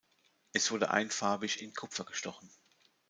[0.51, 2.49] Es wurde einfarbig in Kupfer gestochen.